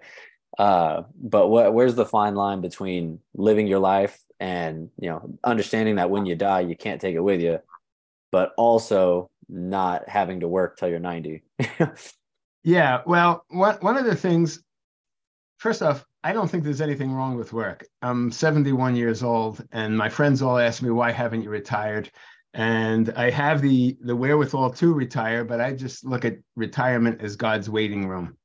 Uh, 0.57 1.03
but 1.15 1.47
what 1.47 1.73
where's 1.73 1.95
the 1.95 2.05
fine 2.05 2.35
line 2.35 2.61
between 2.61 3.19
living 3.33 3.67
your 3.67 3.79
life 3.79 4.19
and 4.39 4.89
you 4.99 5.09
know 5.09 5.37
understanding 5.43 5.95
that 5.95 6.09
when 6.09 6.25
you 6.25 6.35
die 6.35 6.59
you 6.59 6.75
can't 6.75 7.01
take 7.01 7.15
it 7.15 7.23
with 7.23 7.41
you, 7.41 7.59
but 8.31 8.53
also 8.57 9.29
not 9.49 10.07
having 10.07 10.39
to 10.41 10.47
work 10.47 10.77
till 10.77 10.89
you're 10.89 10.99
90. 10.99 11.43
yeah, 12.63 13.01
well, 13.05 13.45
one 13.49 13.75
one 13.81 13.97
of 13.97 14.05
the 14.05 14.15
things, 14.15 14.61
first 15.57 15.81
off, 15.81 16.05
I 16.23 16.33
don't 16.33 16.49
think 16.49 16.63
there's 16.63 16.81
anything 16.81 17.11
wrong 17.11 17.35
with 17.35 17.53
work. 17.53 17.85
I'm 18.01 18.31
71 18.31 18.95
years 18.95 19.23
old, 19.23 19.63
and 19.71 19.97
my 19.97 20.09
friends 20.09 20.41
all 20.41 20.57
ask 20.57 20.81
me 20.81 20.89
why 20.89 21.11
haven't 21.11 21.43
you 21.43 21.49
retired? 21.49 22.11
And 22.53 23.11
I 23.15 23.31
have 23.31 23.61
the 23.61 23.97
the 24.01 24.15
wherewithal 24.15 24.71
to 24.71 24.93
retire, 24.93 25.43
but 25.43 25.59
I 25.59 25.73
just 25.73 26.05
look 26.05 26.25
at 26.25 26.37
retirement 26.55 27.21
as 27.21 27.35
God's 27.35 27.69
waiting 27.69 28.07
room 28.07 28.37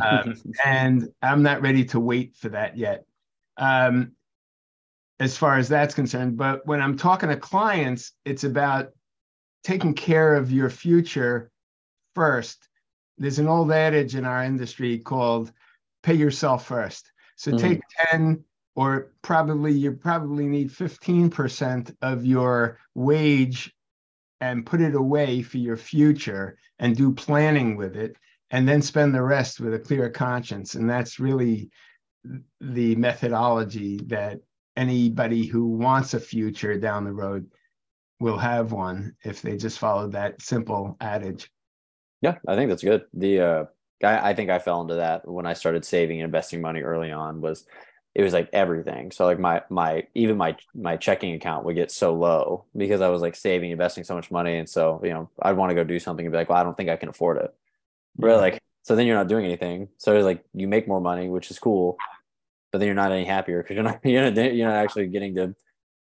um, 0.00 0.34
and 0.64 1.08
I'm 1.22 1.42
not 1.42 1.62
ready 1.62 1.84
to 1.86 2.00
wait 2.00 2.36
for 2.36 2.48
that 2.50 2.76
yet. 2.76 3.04
Um, 3.56 4.12
as 5.20 5.36
far 5.36 5.56
as 5.58 5.68
that's 5.68 5.94
concerned, 5.94 6.36
but 6.36 6.66
when 6.66 6.82
I'm 6.82 6.96
talking 6.96 7.28
to 7.28 7.36
clients, 7.36 8.12
it's 8.24 8.44
about 8.44 8.90
taking 9.62 9.94
care 9.94 10.34
of 10.34 10.50
your 10.50 10.68
future 10.68 11.50
first. 12.14 12.68
There's 13.18 13.38
an 13.38 13.48
old 13.48 13.70
adage 13.70 14.16
in 14.16 14.24
our 14.24 14.42
industry 14.42 14.98
called 14.98 15.52
pay 16.02 16.14
yourself 16.14 16.66
first. 16.66 17.10
So 17.36 17.52
mm-hmm. 17.52 17.66
take 17.66 17.80
10 18.10 18.44
or 18.76 19.12
probably 19.22 19.72
you 19.72 19.92
probably 19.92 20.46
need 20.46 20.70
15% 20.70 21.94
of 22.02 22.26
your 22.26 22.78
wage 22.94 23.72
and 24.40 24.66
put 24.66 24.80
it 24.80 24.94
away 24.94 25.42
for 25.42 25.58
your 25.58 25.76
future 25.76 26.58
and 26.78 26.96
do 26.96 27.12
planning 27.12 27.76
with 27.76 27.96
it 27.96 28.16
and 28.54 28.68
then 28.68 28.80
spend 28.80 29.12
the 29.12 29.20
rest 29.20 29.58
with 29.58 29.74
a 29.74 29.78
clear 29.80 30.08
conscience. 30.08 30.76
And 30.76 30.88
that's 30.88 31.18
really 31.18 31.70
the 32.60 32.94
methodology 32.94 33.98
that 34.06 34.38
anybody 34.76 35.44
who 35.44 35.66
wants 35.66 36.14
a 36.14 36.20
future 36.20 36.78
down 36.78 37.02
the 37.02 37.12
road 37.12 37.50
will 38.20 38.38
have 38.38 38.70
one 38.70 39.16
if 39.24 39.42
they 39.42 39.56
just 39.56 39.80
follow 39.80 40.06
that 40.10 40.40
simple 40.40 40.96
adage. 41.00 41.50
Yeah, 42.20 42.36
I 42.46 42.54
think 42.54 42.70
that's 42.70 42.84
good. 42.84 43.02
The 43.12 43.40
uh, 43.40 43.64
I, 44.04 44.30
I 44.30 44.34
think 44.34 44.50
I 44.50 44.60
fell 44.60 44.82
into 44.82 44.94
that 44.94 45.26
when 45.26 45.46
I 45.46 45.54
started 45.54 45.84
saving 45.84 46.20
and 46.20 46.26
investing 46.26 46.60
money 46.60 46.82
early 46.82 47.10
on. 47.10 47.40
Was 47.40 47.66
it 48.14 48.22
was 48.22 48.32
like 48.32 48.50
everything. 48.52 49.10
So 49.10 49.24
like 49.24 49.40
my 49.40 49.62
my 49.68 50.04
even 50.14 50.36
my 50.36 50.56
my 50.76 50.96
checking 50.96 51.34
account 51.34 51.64
would 51.64 51.74
get 51.74 51.90
so 51.90 52.14
low 52.14 52.66
because 52.76 53.00
I 53.00 53.08
was 53.08 53.20
like 53.20 53.34
saving, 53.34 53.72
investing 53.72 54.04
so 54.04 54.14
much 54.14 54.30
money, 54.30 54.58
and 54.58 54.68
so 54.68 55.00
you 55.02 55.10
know 55.10 55.28
I'd 55.42 55.56
want 55.56 55.70
to 55.70 55.74
go 55.74 55.82
do 55.82 55.98
something 55.98 56.24
and 56.24 56.32
be 56.32 56.38
like, 56.38 56.48
well, 56.48 56.58
I 56.58 56.62
don't 56.62 56.76
think 56.76 56.88
I 56.88 56.96
can 56.96 57.08
afford 57.08 57.38
it. 57.38 57.52
Right. 58.18 58.36
Like, 58.36 58.62
so 58.82 58.96
then 58.96 59.06
you're 59.06 59.16
not 59.16 59.28
doing 59.28 59.44
anything. 59.44 59.88
So 59.98 60.14
it's 60.14 60.24
like 60.24 60.44
you 60.52 60.68
make 60.68 60.86
more 60.86 61.00
money, 61.00 61.28
which 61.28 61.50
is 61.50 61.58
cool, 61.58 61.96
but 62.70 62.78
then 62.78 62.86
you're 62.86 62.94
not 62.94 63.12
any 63.12 63.24
happier 63.24 63.62
because 63.62 63.74
you're 63.74 63.84
not 63.84 64.00
you're 64.04 64.30
not 64.30 64.54
you're 64.54 64.68
not 64.68 64.76
actually 64.76 65.06
getting 65.08 65.34
to 65.36 65.54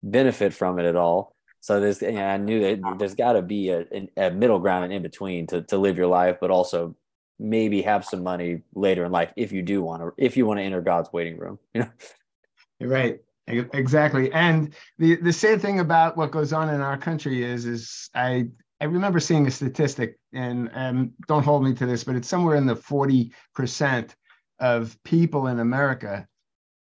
benefit 0.03 0.55
from 0.55 0.79
it 0.79 0.87
at 0.87 0.97
all. 0.97 1.35
So 1.61 1.81
there's 1.81 2.01
yeah, 2.01 2.33
I 2.33 2.37
knew 2.39 2.61
that 2.61 2.99
there's 2.99 3.15
got 3.15 3.35
to 3.35 3.43
be 3.43 3.71
a, 3.71 3.85
a 4.17 4.31
middle 4.31 4.59
ground 4.59 4.85
and 4.85 4.93
in 4.93 5.03
between 5.03 5.47
to 5.49 5.63
to 5.63 5.79
live 5.79 5.99
your 5.99 6.07
life, 6.07 6.39
but 6.41 6.51
also 6.51 6.97
maybe 7.39 7.83
have 7.83 8.05
some 8.05 8.23
money 8.23 8.61
later 8.75 9.05
in 9.05 9.13
life 9.13 9.33
if 9.37 9.51
you 9.51 9.63
do 9.63 9.83
want 9.83 10.03
to 10.03 10.13
if 10.17 10.37
you 10.37 10.47
want 10.47 10.59
to 10.59 10.63
enter 10.63 10.81
God's 10.81 11.13
waiting 11.13 11.39
room. 11.39 11.59
You 11.75 12.89
know, 12.89 12.95
right. 12.95 13.21
Exactly. 13.47 14.33
And 14.33 14.75
the 14.99 15.17
the 15.17 15.33
sad 15.33 15.61
thing 15.61 15.81
about 15.81 16.17
what 16.17 16.31
goes 16.31 16.53
on 16.53 16.69
in 16.69 16.81
our 16.81 16.97
country 16.97 17.43
is 17.43 17.67
is 17.67 18.09
I 18.15 18.49
I 18.81 18.87
remember 18.87 19.21
seeing 19.21 19.47
a 19.47 19.51
statistic, 19.51 20.19
and 20.33 20.71
um, 20.75 21.13
don't 21.29 21.45
hold 21.45 21.65
me 21.65 21.75
to 21.75 21.87
this, 21.87 22.05
but 22.05 22.17
it's 22.17 22.29
somewhere 22.29 22.57
in 22.57 22.67
the 22.67 22.77
40% 22.77 24.15
of 24.59 24.97
people 25.05 25.49
in 25.49 25.61
America 25.61 26.27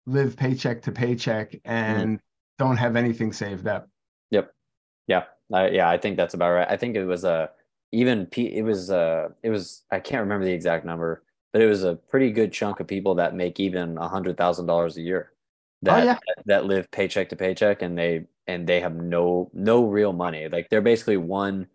live 0.06 0.36
paycheck 0.36 0.82
to 0.84 0.92
paycheck 0.92 1.56
and 1.66 2.18
mm. 2.18 2.22
don't 2.60 2.78
have 2.78 2.96
anything 2.96 3.32
saved 3.32 3.68
up. 3.68 3.88
Yep. 4.32 4.54
Yeah. 5.08 5.24
Uh, 5.54 5.70
yeah. 5.72 5.90
I 5.90 5.98
think 5.98 6.18
that's 6.18 6.34
about 6.34 6.52
right. 6.52 6.68
I 6.70 6.78
think 6.78 6.96
it 6.96 7.06
was 7.06 7.24
a, 7.24 7.50
even 7.92 8.26
P, 8.26 8.48
it 8.56 8.64
was 8.64 8.90
uh 8.90 9.30
it 9.44 9.52
was 9.52 9.84
I 9.92 10.00
can't 10.00 10.22
remember 10.22 10.46
the 10.46 10.52
exact 10.52 10.84
number, 10.84 11.24
but 11.54 11.62
it 11.62 11.68
was 11.68 11.84
a 11.84 11.96
pretty 11.96 12.32
good 12.32 12.52
chunk 12.52 12.80
of 12.80 12.88
people 12.88 13.16
that 13.16 13.36
make 13.36 13.60
even 13.60 13.98
a 13.98 14.08
hundred 14.08 14.36
thousand 14.36 14.66
dollars 14.66 14.98
a 14.98 15.02
year 15.02 15.32
that, 15.84 16.02
oh, 16.02 16.06
yeah. 16.06 16.14
that 16.14 16.44
that 16.46 16.66
live 16.66 16.90
paycheck 16.90 17.30
to 17.30 17.36
paycheck 17.36 17.82
and 17.82 17.98
they 17.98 18.26
and 18.48 18.66
they 18.68 18.80
have 18.80 18.96
no 18.96 19.52
no 19.54 19.86
real 19.86 20.12
money. 20.12 20.50
Like 20.50 20.70
they're 20.70 20.82
basically 20.82 21.18
one 21.18 21.68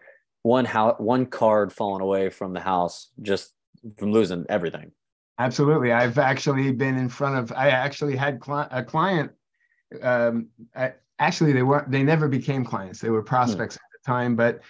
one 0.43 0.65
house 0.65 0.97
one 0.99 1.27
card 1.27 1.73
falling 1.73 2.03
away 2.03 2.31
from 2.31 2.53
the 2.53 2.61
house 2.61 3.11
just 3.21 3.53
from 3.99 4.13
losing 4.13 4.47
everything. 4.49 4.93
Absolutely, 5.39 5.93
I've 5.93 6.19
actually 6.19 6.73
been 6.73 6.97
in 6.97 7.09
front 7.09 7.37
of. 7.37 7.53
I 7.53 7.69
actually 7.69 8.17
had 8.17 8.41
cli- 8.41 8.67
a 8.71 8.83
client. 8.83 9.31
Um, 10.03 10.49
I, 10.75 10.95
actually, 11.19 11.53
they 11.53 11.63
weren't. 11.63 11.91
They 11.91 12.03
never 12.03 12.29
became 12.29 12.65
clients. 12.65 13.01
They 13.01 13.11
were 13.11 13.23
prospects 13.23 13.77
hmm. 13.77 13.85
at 13.85 14.03
the 14.03 14.13
time, 14.13 14.37
but 14.37 14.61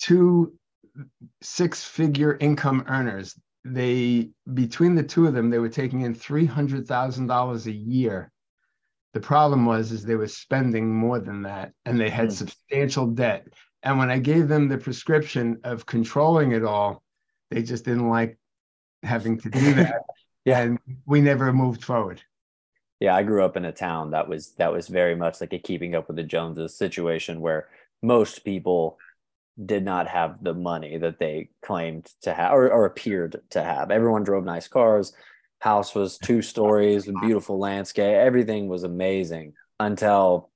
two 0.00 0.54
six-figure 1.40 2.36
income 2.40 2.84
earners. 2.88 3.38
They 3.64 4.30
between 4.54 4.94
the 4.94 5.02
two 5.02 5.26
of 5.26 5.34
them, 5.34 5.50
they 5.50 5.58
were 5.58 5.68
taking 5.68 6.00
in 6.00 6.14
three 6.14 6.46
hundred 6.46 6.88
thousand 6.88 7.26
dollars 7.26 7.66
a 7.66 7.72
year. 7.72 8.32
The 9.12 9.20
problem 9.20 9.66
was 9.66 9.92
is 9.92 10.04
they 10.04 10.14
were 10.14 10.28
spending 10.28 10.92
more 10.92 11.20
than 11.20 11.42
that, 11.42 11.72
and 11.84 12.00
they 12.00 12.10
had 12.10 12.28
mm. 12.28 12.32
substantial 12.32 13.06
debt. 13.06 13.46
And 13.82 13.98
when 13.98 14.10
I 14.10 14.18
gave 14.18 14.48
them 14.48 14.68
the 14.68 14.78
prescription 14.78 15.60
of 15.64 15.86
controlling 15.86 16.52
it 16.52 16.64
all, 16.64 17.02
they 17.50 17.62
just 17.62 17.84
didn't 17.84 18.08
like 18.08 18.38
having 19.02 19.38
to 19.40 19.50
do 19.50 19.74
that. 19.74 20.02
yeah. 20.44 20.60
And 20.60 20.78
we 21.06 21.20
never 21.20 21.52
moved 21.52 21.84
forward. 21.84 22.22
Yeah, 23.00 23.16
I 23.16 23.22
grew 23.22 23.42
up 23.44 23.56
in 23.56 23.64
a 23.64 23.72
town 23.72 24.10
that 24.10 24.28
was 24.28 24.52
that 24.58 24.72
was 24.72 24.88
very 24.88 25.14
much 25.14 25.40
like 25.40 25.54
a 25.54 25.58
keeping 25.58 25.94
up 25.94 26.08
with 26.08 26.16
the 26.16 26.22
Joneses 26.22 26.76
situation 26.76 27.40
where 27.40 27.68
most 28.02 28.44
people 28.44 28.98
did 29.64 29.84
not 29.84 30.06
have 30.06 30.42
the 30.42 30.54
money 30.54 30.98
that 30.98 31.18
they 31.18 31.48
claimed 31.62 32.10
to 32.22 32.32
have 32.32 32.52
or, 32.52 32.70
or 32.70 32.84
appeared 32.84 33.40
to 33.50 33.62
have. 33.62 33.90
Everyone 33.90 34.22
drove 34.22 34.44
nice 34.44 34.68
cars. 34.68 35.14
House 35.60 35.94
was 35.94 36.18
two 36.18 36.40
stories, 36.40 37.08
beautiful 37.20 37.58
landscape. 37.58 38.14
Everything 38.14 38.68
was 38.68 38.84
amazing 38.84 39.54
until 39.78 40.50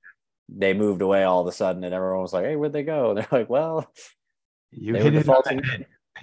they 0.49 0.73
moved 0.73 1.01
away 1.01 1.23
all 1.23 1.41
of 1.41 1.47
a 1.47 1.51
sudden, 1.51 1.83
and 1.83 1.93
everyone 1.93 2.21
was 2.21 2.33
like, 2.33 2.45
"Hey, 2.45 2.55
where'd 2.55 2.73
they 2.73 2.83
go?" 2.83 3.09
And 3.09 3.17
they're 3.19 3.27
like, 3.31 3.49
"Well, 3.49 3.91
you 4.71 4.93
hit 4.95 5.15
it 5.15 5.27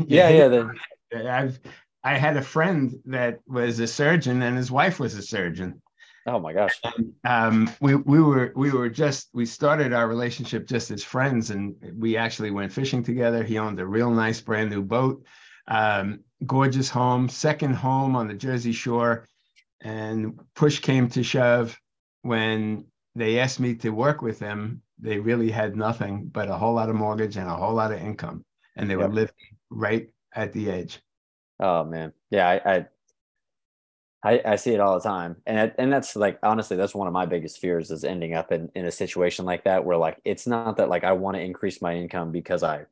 yeah, 0.09 0.73
yeah. 1.13 1.39
I've 1.39 1.61
I 2.05 2.17
had 2.17 2.37
a 2.37 2.43
friend 2.43 2.99
that 3.07 3.41
was 3.47 3.79
a 3.79 3.87
surgeon, 3.87 4.43
and 4.43 4.57
his 4.57 4.71
wife 4.71 4.99
was 4.99 5.15
a 5.15 5.23
surgeon. 5.23 5.81
Oh 6.27 6.39
my 6.39 6.53
gosh! 6.53 6.79
And, 6.85 7.15
um, 7.25 7.71
we 7.81 7.95
we 7.95 8.21
were 8.21 8.53
we 8.57 8.71
were 8.71 8.89
just 8.89 9.29
we 9.33 9.47
started 9.47 9.93
our 9.93 10.09
relationship 10.09 10.67
just 10.67 10.91
as 10.91 11.05
friends, 11.05 11.51
and 11.51 11.75
we 11.97 12.17
actually 12.17 12.51
went 12.51 12.73
fishing 12.73 13.03
together. 13.03 13.43
He 13.43 13.59
owned 13.59 13.81
a 13.81 13.87
real 13.87 14.11
nice 14.11 14.41
brand 14.41 14.71
new 14.71 14.83
boat, 14.83 15.25
um, 15.69 16.21
gorgeous 16.47 16.89
home, 16.89 17.29
second 17.29 17.75
home 17.75 18.17
on 18.17 18.29
the 18.29 18.35
Jersey 18.35 18.73
Shore, 18.73 19.27
and 19.81 20.41
push 20.55 20.81
came 20.81 21.09
to 21.11 21.23
shove 21.23 21.79
when 22.23 22.87
they 23.15 23.39
asked 23.39 23.61
me 23.61 23.75
to 23.77 23.91
work 23.91 24.23
with 24.23 24.39
them. 24.39 24.83
They 24.99 25.19
really 25.19 25.51
had 25.51 25.77
nothing 25.77 26.27
but 26.27 26.49
a 26.49 26.55
whole 26.55 26.75
lot 26.75 26.89
of 26.89 26.97
mortgage 26.97 27.37
and 27.37 27.49
a 27.49 27.55
whole 27.55 27.75
lot 27.75 27.93
of 27.93 28.01
income, 28.01 28.45
and 28.77 28.89
they 28.89 28.95
yep. 28.95 29.09
were 29.09 29.15
living 29.15 29.35
right 29.71 30.09
at 30.35 30.53
the 30.53 30.71
edge. 30.71 31.01
Oh 31.61 31.85
man, 31.85 32.13
yeah, 32.31 32.49
I, 32.49 32.75
I 32.75 32.87
I, 34.25 34.41
I, 34.45 34.57
see 34.57 34.73
it 34.73 34.81
all 34.81 34.95
the 34.95 35.09
time. 35.09 35.37
And 35.47 35.73
and 35.79 35.93
that's 35.93 36.15
like 36.15 36.39
honestly, 36.43 36.77
that's 36.77 36.95
one 36.95 37.09
of 37.09 37.13
my 37.13 37.27
biggest 37.27 37.59
fears 37.59 37.91
is 37.91 38.05
ending 38.05 38.35
up 38.35 38.53
in, 38.53 38.71
in 38.75 38.87
a 38.87 38.93
situation 38.93 39.45
like 39.45 39.65
that 39.65 39.85
where 39.85 39.97
like 39.97 40.19
it's 40.25 40.47
not 40.47 40.77
that 40.77 40.89
like 40.89 41.03
I 41.03 41.13
want 41.13 41.37
to 41.37 41.43
increase 41.43 41.83
my 41.83 41.95
income 41.95 42.31
because 42.31 42.63
I 42.63 42.87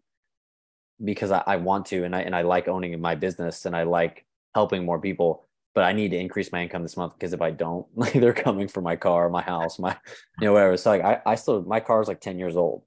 because 1.03 1.31
I, 1.31 1.43
I 1.47 1.57
want 1.57 1.87
to 1.87 2.05
and 2.05 2.17
I 2.17 2.23
and 2.23 2.35
I 2.35 2.43
like 2.43 2.67
owning 2.67 3.01
my 3.01 3.15
business 3.15 3.65
and 3.65 3.77
I 3.77 3.85
like 3.85 4.25
helping 4.55 4.85
more 4.85 5.01
people, 5.01 5.45
but 5.75 5.85
I 5.85 5.93
need 5.93 6.11
to 6.11 6.19
increase 6.19 6.53
my 6.53 6.63
income 6.63 6.83
this 6.83 6.97
month 6.97 7.15
because 7.15 7.33
if 7.33 7.41
I 7.41 7.51
don't, 7.51 7.87
like 7.95 8.13
they're 8.13 8.33
coming 8.33 8.69
for 8.69 8.81
my 8.81 8.97
car, 8.97 9.29
my 9.29 9.43
house, 9.43 9.79
my 9.79 9.97
you 10.41 10.47
know, 10.47 10.53
whatever. 10.53 10.77
So 10.77 10.91
like 10.91 11.03
I, 11.03 11.21
I 11.27 11.35
still 11.37 11.63
my 11.63 11.81
car 11.81 12.01
is 12.01 12.09
like 12.09 12.21
10 12.21 12.39
years 12.39 12.57
old. 12.57 12.83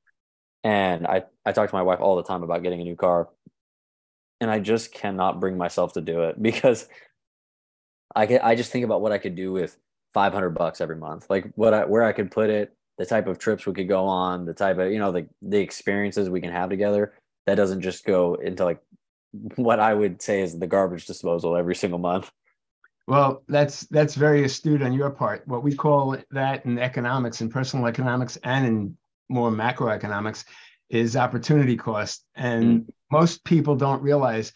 And 0.65 1.05
I, 1.05 1.23
I 1.45 1.51
talk 1.51 1.69
to 1.69 1.75
my 1.75 1.81
wife 1.81 1.99
all 1.99 2.15
the 2.15 2.23
time 2.23 2.41
about 2.41 2.63
getting 2.63 2.79
a 2.79 2.85
new 2.85 2.95
car 2.95 3.27
and 4.43 4.51
I 4.51 4.59
just 4.59 4.93
cannot 4.93 5.39
bring 5.39 5.57
myself 5.57 5.93
to 5.93 6.01
do 6.01 6.23
it 6.23 6.41
because 6.41 6.87
I 8.15 8.27
can 8.27 8.39
I 8.43 8.55
just 8.55 8.71
think 8.71 8.85
about 8.85 9.01
what 9.01 9.11
I 9.11 9.17
could 9.17 9.35
do 9.35 9.51
with 9.51 9.75
500 10.13 10.51
bucks 10.51 10.81
every 10.81 10.97
month, 10.97 11.27
like 11.29 11.51
what 11.55 11.73
I 11.73 11.85
where 11.85 12.03
I 12.03 12.11
could 12.11 12.29
put 12.29 12.49
it, 12.49 12.73
the 12.97 13.05
type 13.05 13.25
of 13.27 13.39
trips 13.39 13.65
we 13.65 13.73
could 13.73 13.87
go 13.87 14.05
on, 14.05 14.45
the 14.45 14.53
type 14.53 14.77
of 14.77 14.91
you 14.91 14.99
know 14.99 15.11
the 15.11 15.27
the 15.41 15.59
experiences 15.59 16.29
we 16.29 16.41
can 16.41 16.51
have 16.51 16.69
together. 16.69 17.13
That 17.45 17.55
doesn't 17.55 17.81
just 17.81 18.05
go 18.05 18.35
into 18.35 18.63
like 18.65 18.79
what 19.55 19.79
I 19.79 19.93
would 19.93 20.21
say 20.21 20.41
is 20.41 20.59
the 20.59 20.67
garbage 20.67 21.05
disposal 21.05 21.55
every 21.55 21.75
single 21.75 21.99
month. 21.99 22.29
Well, 23.07 23.43
that's 23.47 23.81
that's 23.87 24.15
very 24.15 24.45
astute 24.45 24.81
on 24.81 24.93
your 24.93 25.09
part. 25.09 25.45
What 25.47 25.63
we 25.63 25.75
call 25.75 26.17
that 26.31 26.65
in 26.65 26.79
economics, 26.79 27.41
in 27.41 27.49
personal 27.49 27.87
economics, 27.87 28.37
and 28.43 28.65
in 28.65 28.97
more 29.29 29.51
macroeconomics, 29.51 30.45
is 30.89 31.17
opportunity 31.17 31.75
cost. 31.75 32.25
And 32.35 32.81
mm. 32.81 32.93
most 33.11 33.43
people 33.43 33.75
don't 33.75 34.01
realize 34.01 34.53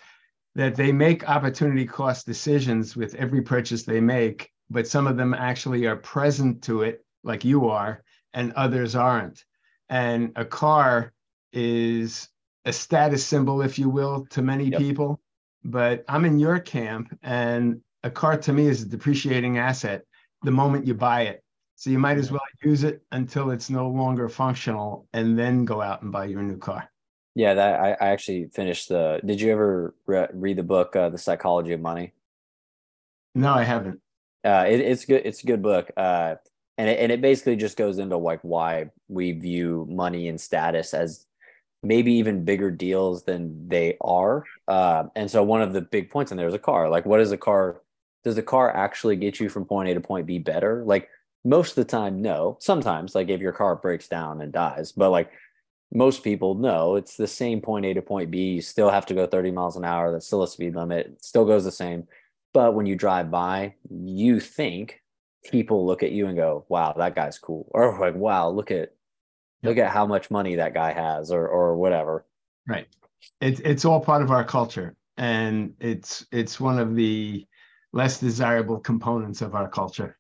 that 0.56 0.75
they 0.75 0.92
make 0.92 1.30
opportunity 1.30 1.86
cost 1.86 2.25
decisions 2.25 2.96
with 2.96 3.16
every 3.16 3.42
purchase 3.42 3.84
they 3.84 4.00
make, 4.00 4.50
but 4.70 4.88
some 4.88 5.08
of 5.08 5.18
them 5.18 5.34
actually 5.34 5.86
are 5.86 5.98
present 5.98 6.63
to 6.63 6.84
it, 6.84 7.06
like 7.24 7.44
you 7.44 7.68
are, 7.68 8.04
and 8.34 8.54
others 8.54 8.96
aren't. 8.96 9.44
And 9.89 10.32
a 10.36 10.46
car 10.46 11.13
is 11.54 12.30
a 12.66 12.74
status 12.74 13.25
symbol, 13.25 13.62
if 13.62 13.77
you 13.77 13.89
will, 13.89 14.25
to 14.32 14.42
many 14.42 14.66
yep. 14.66 14.80
people. 14.80 15.22
But 15.63 16.06
I'm 16.08 16.25
in 16.25 16.39
your 16.39 16.60
camp, 16.60 17.18
and 17.22 17.82
a 18.04 18.10
car 18.10 18.38
to 18.38 18.54
me 18.54 18.68
is 18.68 18.84
a 18.84 18.86
depreciating 18.86 19.58
asset 19.58 20.04
the 20.44 20.51
moment 20.51 20.86
you 20.88 20.94
buy 20.94 21.24
it. 21.24 21.44
So 21.75 21.89
you 21.89 22.00
might 22.00 22.18
as 22.18 22.32
well 22.32 22.42
use 22.63 22.84
it 22.84 23.04
until 23.12 23.51
it's 23.51 23.70
no 23.70 23.89
longer 23.89 24.30
functional 24.30 25.08
and 25.13 25.38
then 25.38 25.66
go 25.66 25.82
out 25.82 26.01
and 26.01 26.12
buy 26.12 26.25
your 26.25 26.42
new 26.42 26.58
car. 26.58 26.89
Yeah, 27.36 27.54
that 27.54 27.80
I, 27.80 27.92
I 27.92 28.10
actually 28.10 28.48
finished 28.48 28.89
the. 28.89 29.22
Did 29.24 29.39
you 29.39 29.51
ever 29.51 29.94
re- 30.08 30.27
read 30.34 30.58
the 30.58 30.63
book, 30.63 30.96
uh, 30.96 31.10
The 31.10 31.20
Psychology 31.20 31.74
of 31.74 31.82
Money? 31.82 32.13
No, 33.36 33.54
I 33.54 33.63
haven't. 33.63 34.01
Uh, 34.44 34.66
it, 34.68 34.80
it's 34.80 35.06
good. 35.06 35.22
It's 35.24 35.44
a 35.44 35.46
good 35.46 35.62
book. 35.62 35.92
Uh, 35.96 36.36
and 36.80 36.89
it, 36.89 37.00
and 37.00 37.12
it 37.12 37.22
basically 37.22 37.56
just 37.56 37.77
goes 37.77 38.00
into 38.00 38.18
like 38.18 38.39
why 38.42 38.89
we 39.08 39.34
view 39.34 39.86
money 39.88 40.30
and 40.30 40.42
status 40.42 40.96
as 40.96 41.27
maybe 41.84 42.13
even 42.13 42.44
bigger 42.44 42.72
deals 42.72 43.24
than 43.24 43.68
they 43.68 43.98
are. 44.01 44.44
Uh, 44.68 45.04
and 45.16 45.30
so 45.30 45.44
one 45.44 45.62
of 45.62 45.74
the 45.74 45.82
big 45.82 46.10
points 46.10 46.32
in 46.32 46.38
there 46.38 46.48
is 46.48 46.56
a 46.56 46.60
car. 46.60 46.89
Like, 46.89 47.06
what 47.06 47.22
is 47.22 47.32
a 47.32 47.38
car? 47.38 47.82
Does 48.27 48.36
the 48.36 48.43
car 48.43 48.75
actually 48.75 49.15
get 49.15 49.39
you 49.39 49.48
from 49.48 49.63
point 49.63 49.88
A 49.88 49.93
to 49.93 50.01
point 50.01 50.27
B 50.27 50.38
better? 50.38 50.84
Like, 50.86 51.07
most 51.46 51.69
of 51.69 51.75
the 51.75 51.86
time, 51.86 52.22
no. 52.22 52.57
Sometimes, 52.60 53.15
like 53.15 53.29
if 53.29 53.39
your 53.39 53.53
car 53.53 53.77
breaks 53.77 54.10
down 54.10 54.41
and 54.41 54.51
dies, 54.51 54.91
but 54.91 55.12
like 55.12 55.31
most 55.93 56.25
people 56.25 56.55
know 56.55 56.98
it's 56.98 57.15
the 57.15 57.25
same 57.25 57.62
point 57.62 57.86
A 57.86 57.93
to 57.93 58.01
point 58.01 58.29
B. 58.29 58.55
You 58.55 58.62
still 58.62 58.89
have 58.89 59.05
to 59.05 59.13
go 59.13 59.25
30 59.27 59.51
miles 59.51 59.77
an 59.77 59.86
hour. 59.86 60.12
That's 60.12 60.27
still 60.27 60.43
a 60.43 60.48
speed 60.50 60.75
limit. 60.75 61.05
It 61.05 61.24
still 61.24 61.46
goes 61.46 61.63
the 61.63 61.72
same. 61.72 62.05
But 62.53 62.74
when 62.74 62.86
you 62.86 62.98
drive 62.98 63.31
by, 63.31 63.75
you 63.89 64.41
think 64.41 65.01
people 65.50 65.86
look 65.86 66.03
at 66.03 66.12
you 66.12 66.27
and 66.27 66.36
go, 66.36 66.65
wow, 66.67 66.93
that 66.98 67.15
guy's 67.15 67.39
cool. 67.39 67.72
Or 67.72 67.98
like, 67.98 68.15
wow, 68.15 68.50
look 68.50 68.72
at 68.72 68.93
look 69.63 69.77
at 69.77 69.91
how 69.91 70.05
much 70.05 70.29
money 70.29 70.55
that 70.55 70.74
guy 70.74 70.91
has 70.91 71.31
or 71.31 71.48
or 71.48 71.77
whatever. 71.77 72.25
Right. 72.67 72.88
It's 73.39 73.62
it's 73.62 73.86
all 73.86 74.01
part 74.01 74.22
of 74.22 74.31
our 74.31 74.43
culture. 74.43 74.98
And 75.15 75.75
it's 75.79 76.25
it's 76.34 76.60
one 76.60 76.77
of 76.77 76.93
the 76.93 77.48
less 77.98 78.20
desirable 78.20 78.80
components 78.80 79.42
of 79.42 79.56
our 79.56 79.68
culture. 79.68 80.20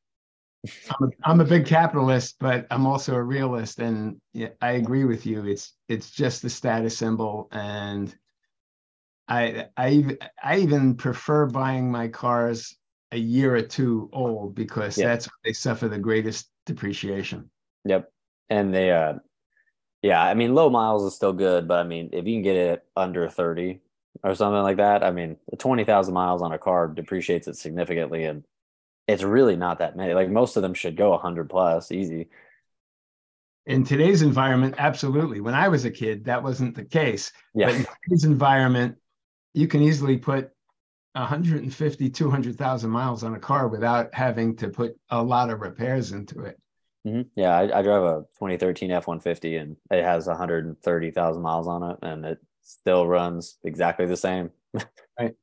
I'm 0.89 1.07
a, 1.07 1.29
I'm 1.29 1.41
a 1.41 1.45
big 1.45 1.67
capitalist, 1.67 2.37
but 2.39 2.65
I'm 2.71 2.87
also 2.87 3.13
a 3.13 3.21
realist, 3.21 3.79
and 3.79 4.19
yeah, 4.33 4.49
I 4.59 4.71
agree 4.71 5.05
with 5.05 5.25
you. 5.27 5.45
It's 5.45 5.73
it's 5.87 6.09
just 6.09 6.41
the 6.41 6.49
status 6.49 6.97
symbol, 6.97 7.47
and 7.51 8.13
I 9.27 9.67
I 9.77 10.17
I 10.43 10.57
even 10.57 10.95
prefer 10.95 11.45
buying 11.45 11.91
my 11.91 12.07
cars 12.07 12.75
a 13.11 13.17
year 13.17 13.55
or 13.55 13.61
two 13.61 14.09
old 14.11 14.55
because 14.55 14.97
yep. 14.97 15.07
that's 15.07 15.27
when 15.27 15.39
they 15.45 15.53
suffer 15.53 15.87
the 15.87 15.99
greatest 15.99 16.49
depreciation. 16.65 17.49
Yep, 17.85 18.11
and 18.49 18.73
they 18.73 18.91
uh, 18.91 19.13
yeah, 20.01 20.21
I 20.21 20.33
mean 20.33 20.55
low 20.55 20.71
miles 20.71 21.03
is 21.03 21.15
still 21.15 21.33
good, 21.33 21.67
but 21.67 21.77
I 21.77 21.83
mean 21.83 22.09
if 22.11 22.25
you 22.25 22.33
can 22.33 22.41
get 22.41 22.55
it 22.55 22.85
under 22.95 23.29
thirty, 23.29 23.81
or 24.23 24.35
something 24.35 24.61
like 24.61 24.77
that. 24.77 25.03
I 25.03 25.11
mean, 25.11 25.37
20,000 25.57 26.13
miles 26.13 26.41
on 26.41 26.51
a 26.51 26.57
car 26.57 26.87
depreciates 26.87 27.47
it 27.47 27.57
significantly. 27.57 28.25
And 28.25 28.43
it's 29.07 29.23
really 29.23 29.55
not 29.55 29.79
that 29.79 29.95
many. 29.95 30.13
Like 30.13 30.29
most 30.29 30.55
of 30.55 30.61
them 30.61 30.73
should 30.73 30.97
go 30.97 31.11
100 31.11 31.49
plus 31.49 31.91
easy. 31.91 32.29
In 33.65 33.83
today's 33.83 34.21
environment, 34.21 34.75
absolutely. 34.77 35.41
When 35.41 35.53
I 35.53 35.67
was 35.67 35.85
a 35.85 35.91
kid, 35.91 36.25
that 36.25 36.43
wasn't 36.43 36.75
the 36.75 36.85
case. 36.85 37.31
Yeah. 37.53 37.67
But 37.67 37.75
in 37.75 37.85
today's 37.85 38.23
environment, 38.23 38.95
you 39.53 39.67
can 39.67 39.81
easily 39.81 40.17
put 40.17 40.51
150, 41.13 42.09
200,000 42.09 42.89
miles 42.89 43.23
on 43.23 43.35
a 43.35 43.39
car 43.39 43.67
without 43.67 44.13
having 44.13 44.55
to 44.57 44.69
put 44.69 44.95
a 45.09 45.21
lot 45.21 45.49
of 45.49 45.61
repairs 45.61 46.11
into 46.11 46.43
it. 46.43 46.59
Mm-hmm. 47.05 47.21
Yeah, 47.35 47.57
I, 47.57 47.79
I 47.79 47.81
drive 47.81 48.03
a 48.03 48.19
2013 48.39 48.91
F 48.91 49.07
150 49.07 49.55
and 49.57 49.77
it 49.91 50.03
has 50.03 50.27
130,000 50.27 51.41
miles 51.41 51.67
on 51.67 51.83
it 51.83 51.97
and 52.01 52.25
it 52.25 52.39
still 52.67 53.07
runs 53.07 53.57
exactly 53.63 54.05
the 54.05 54.17
same. 54.17 54.51
Right. 55.19 55.33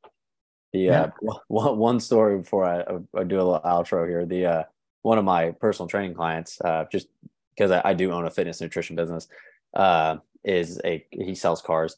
the 0.72 0.78
yeah. 0.78 1.02
uh, 1.28 1.34
one, 1.48 1.78
one 1.78 1.98
story 1.98 2.38
before 2.38 2.64
I, 2.64 2.82
I 3.18 3.24
do 3.24 3.34
a 3.34 3.42
little 3.42 3.60
outro 3.64 4.06
here. 4.06 4.24
The 4.24 4.46
uh, 4.46 4.62
one 5.02 5.18
of 5.18 5.24
my 5.24 5.50
personal 5.50 5.88
training 5.88 6.14
clients, 6.14 6.60
uh, 6.60 6.84
just 6.92 7.08
because 7.50 7.72
I, 7.72 7.82
I 7.84 7.94
do 7.94 8.12
own 8.12 8.24
a 8.24 8.30
fitness 8.30 8.60
nutrition 8.60 8.94
business, 8.94 9.26
uh, 9.74 10.18
is 10.44 10.80
a 10.84 11.04
he 11.10 11.34
sells 11.34 11.60
cars. 11.60 11.96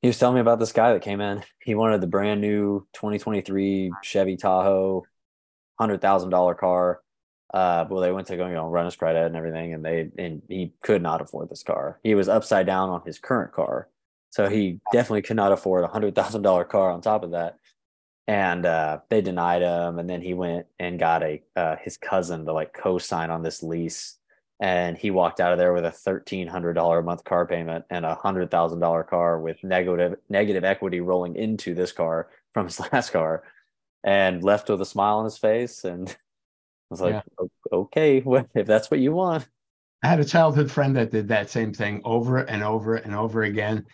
He 0.00 0.08
was 0.08 0.18
telling 0.18 0.36
me 0.36 0.40
about 0.40 0.60
this 0.60 0.72
guy 0.72 0.94
that 0.94 1.02
came 1.02 1.20
in. 1.20 1.42
He 1.62 1.74
wanted 1.74 2.00
the 2.00 2.06
brand 2.06 2.40
new 2.40 2.86
2023 2.94 3.92
Chevy 4.02 4.38
Tahoe, 4.38 5.04
hundred 5.78 6.00
thousand 6.00 6.30
dollar 6.30 6.54
car 6.54 7.02
uh, 7.52 7.84
well, 7.88 8.00
they 8.00 8.12
went 8.12 8.28
to 8.28 8.36
go, 8.36 8.46
you 8.46 8.54
know, 8.54 8.68
run 8.68 8.84
his 8.84 8.96
credit 8.96 9.26
and 9.26 9.36
everything, 9.36 9.74
and 9.74 9.84
they 9.84 10.08
and 10.18 10.42
he 10.48 10.72
could 10.82 11.02
not 11.02 11.20
afford 11.20 11.48
this 11.48 11.62
car. 11.62 11.98
He 12.02 12.14
was 12.14 12.28
upside 12.28 12.66
down 12.66 12.90
on 12.90 13.02
his 13.04 13.18
current 13.18 13.52
car, 13.52 13.88
so 14.30 14.48
he 14.48 14.80
definitely 14.92 15.22
could 15.22 15.36
not 15.36 15.52
afford 15.52 15.84
a 15.84 15.88
hundred 15.88 16.14
thousand 16.14 16.42
dollar 16.42 16.64
car 16.64 16.90
on 16.90 17.00
top 17.00 17.24
of 17.24 17.32
that. 17.32 17.58
And 18.26 18.64
uh, 18.64 19.00
they 19.08 19.22
denied 19.22 19.62
him, 19.62 19.98
and 19.98 20.08
then 20.08 20.22
he 20.22 20.34
went 20.34 20.66
and 20.78 21.00
got 21.00 21.22
a 21.22 21.42
uh, 21.56 21.76
his 21.82 21.96
cousin 21.96 22.44
to 22.46 22.52
like 22.52 22.72
co-sign 22.72 23.28
on 23.28 23.42
this 23.42 23.62
lease, 23.62 24.18
and 24.60 24.96
he 24.96 25.10
walked 25.10 25.40
out 25.40 25.52
of 25.52 25.58
there 25.58 25.72
with 25.72 25.84
a 25.84 25.90
thirteen 25.90 26.46
hundred 26.46 26.74
dollar 26.74 27.00
a 27.00 27.02
month 27.02 27.24
car 27.24 27.44
payment 27.44 27.84
and 27.90 28.06
a 28.06 28.14
hundred 28.14 28.50
thousand 28.50 28.78
dollar 28.78 29.02
car 29.02 29.40
with 29.40 29.62
negative 29.64 30.16
negative 30.28 30.64
equity 30.64 31.00
rolling 31.00 31.34
into 31.34 31.74
this 31.74 31.90
car 31.90 32.28
from 32.54 32.66
his 32.66 32.78
last 32.92 33.10
car, 33.10 33.42
and 34.04 34.44
left 34.44 34.68
with 34.68 34.80
a 34.80 34.86
smile 34.86 35.18
on 35.18 35.24
his 35.24 35.38
face 35.38 35.84
and 35.84 36.08
I 36.08 36.14
was 36.90 37.00
like, 37.00 37.14
yeah. 37.14 37.46
okay, 37.72 38.20
well, 38.24 38.46
if 38.54 38.66
that's 38.66 38.90
what 38.90 39.00
you 39.00 39.12
want. 39.12 39.48
I 40.02 40.08
had 40.08 40.20
a 40.20 40.24
childhood 40.24 40.70
friend 40.70 40.96
that 40.96 41.10
did 41.10 41.28
that 41.28 41.50
same 41.50 41.74
thing 41.74 42.00
over 42.04 42.38
and 42.38 42.62
over 42.62 42.96
and 42.96 43.14
over 43.14 43.42
again. 43.42 43.84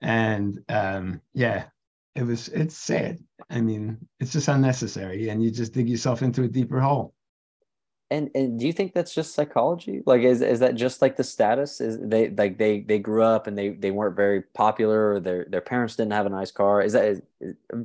And 0.00 0.58
um, 0.68 1.20
yeah, 1.34 1.66
it 2.14 2.22
was, 2.22 2.48
it's 2.48 2.76
sad. 2.76 3.18
I 3.48 3.60
mean, 3.60 3.98
it's 4.18 4.32
just 4.32 4.48
unnecessary. 4.48 5.28
And 5.28 5.42
you 5.42 5.50
just 5.50 5.72
dig 5.72 5.88
yourself 5.88 6.22
into 6.22 6.42
a 6.42 6.48
deeper 6.48 6.80
hole. 6.80 7.14
And, 8.12 8.28
and 8.34 8.58
do 8.58 8.66
you 8.66 8.72
think 8.72 8.92
that's 8.92 9.14
just 9.14 9.34
psychology? 9.34 10.02
Like, 10.04 10.22
is, 10.22 10.42
is 10.42 10.58
that 10.60 10.74
just 10.74 11.00
like 11.00 11.16
the 11.16 11.22
status? 11.22 11.80
Is 11.80 11.96
they 12.02 12.28
like 12.30 12.58
they 12.58 12.80
they 12.80 12.98
grew 12.98 13.22
up 13.22 13.46
and 13.46 13.56
they 13.56 13.70
they 13.70 13.92
weren't 13.92 14.16
very 14.16 14.42
popular, 14.42 15.12
or 15.12 15.20
their 15.20 15.46
their 15.48 15.60
parents 15.60 15.94
didn't 15.94 16.14
have 16.14 16.26
a 16.26 16.30
nice 16.30 16.50
car? 16.50 16.82
Is 16.82 16.94
that 16.94 17.04
is, 17.04 17.22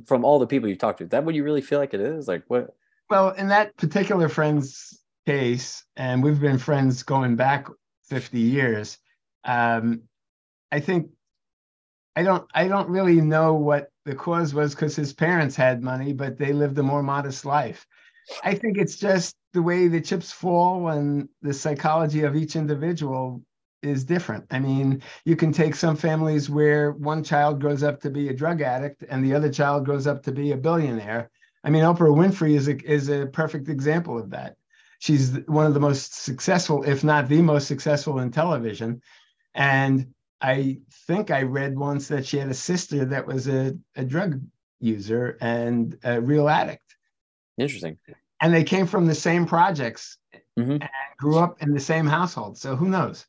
from 0.04 0.24
all 0.24 0.40
the 0.40 0.46
people 0.48 0.68
you 0.68 0.74
talked 0.74 0.98
to? 0.98 1.04
Is 1.04 1.10
that 1.10 1.24
what 1.24 1.36
you 1.36 1.44
really 1.44 1.60
feel 1.60 1.78
like 1.78 1.94
it 1.94 2.00
is? 2.00 2.26
Like, 2.26 2.42
what? 2.48 2.74
Well, 3.08 3.30
in 3.30 3.46
that 3.48 3.76
particular 3.76 4.28
friend's 4.28 5.00
case, 5.26 5.84
and 5.96 6.24
we've 6.24 6.40
been 6.40 6.58
friends 6.58 7.04
going 7.04 7.36
back 7.36 7.68
50 8.08 8.40
years, 8.40 8.98
um, 9.44 10.02
I 10.72 10.80
think 10.80 11.10
I 12.16 12.22
don't 12.22 12.48
I 12.54 12.66
don't 12.66 12.88
really 12.88 13.20
know 13.20 13.54
what 13.54 13.90
the 14.06 14.14
cause 14.14 14.54
was 14.54 14.74
because 14.74 14.96
his 14.96 15.12
parents 15.12 15.54
had 15.54 15.82
money, 15.82 16.14
but 16.14 16.38
they 16.38 16.52
lived 16.52 16.78
a 16.78 16.82
more 16.82 17.02
modest 17.02 17.44
life. 17.44 17.86
I 18.42 18.54
think 18.54 18.78
it's 18.78 18.96
just 18.96 19.36
the 19.52 19.62
way 19.62 19.86
the 19.86 20.00
chips 20.00 20.32
fall 20.32 20.88
and 20.88 21.28
the 21.42 21.54
psychology 21.54 22.22
of 22.22 22.34
each 22.34 22.56
individual 22.56 23.42
is 23.82 24.04
different. 24.04 24.46
I 24.50 24.58
mean, 24.58 25.02
you 25.24 25.36
can 25.36 25.52
take 25.52 25.74
some 25.74 25.96
families 25.96 26.50
where 26.50 26.92
one 26.92 27.22
child 27.22 27.60
grows 27.60 27.82
up 27.82 28.00
to 28.00 28.10
be 28.10 28.28
a 28.28 28.34
drug 28.34 28.62
addict 28.62 29.04
and 29.08 29.24
the 29.24 29.34
other 29.34 29.50
child 29.50 29.84
grows 29.84 30.06
up 30.06 30.22
to 30.24 30.32
be 30.32 30.52
a 30.52 30.56
billionaire. 30.56 31.30
I 31.62 31.70
mean, 31.70 31.82
Oprah 31.82 32.14
Winfrey 32.14 32.54
is 32.54 32.68
a, 32.68 32.76
is 32.90 33.08
a 33.08 33.26
perfect 33.26 33.68
example 33.68 34.18
of 34.18 34.30
that. 34.30 34.56
She's 34.98 35.38
one 35.46 35.66
of 35.66 35.74
the 35.74 35.80
most 35.80 36.14
successful, 36.14 36.82
if 36.82 37.04
not 37.04 37.28
the 37.28 37.42
most 37.42 37.68
successful 37.68 38.18
in 38.20 38.30
television. 38.30 39.02
And 39.54 40.14
I 40.40 40.78
think 41.06 41.30
I 41.30 41.42
read 41.42 41.78
once 41.78 42.08
that 42.08 42.26
she 42.26 42.38
had 42.38 42.48
a 42.48 42.54
sister 42.54 43.04
that 43.06 43.26
was 43.26 43.48
a, 43.48 43.76
a 43.96 44.04
drug 44.04 44.40
user 44.80 45.38
and 45.40 45.98
a 46.04 46.20
real 46.20 46.48
addict. 46.48 46.96
Interesting. 47.58 47.98
And 48.42 48.52
they 48.52 48.64
came 48.64 48.86
from 48.86 49.06
the 49.06 49.14
same 49.14 49.46
projects 49.46 50.18
mm-hmm. 50.58 50.72
and 50.72 50.90
grew 51.18 51.38
up 51.38 51.62
in 51.62 51.72
the 51.72 51.80
same 51.80 52.06
household. 52.06 52.58
So 52.58 52.76
who 52.76 52.88
knows? 52.88 53.24